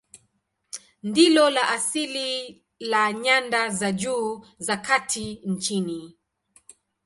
Ndilo 1.03 1.49
la 1.49 1.69
asili 1.69 2.63
la 2.79 3.13
nyanda 3.13 3.69
za 3.69 3.91
juu 3.91 4.45
za 4.57 4.77
kati 4.77 5.41
nchini. 5.45 6.17